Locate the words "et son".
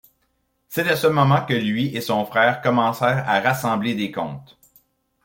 1.95-2.25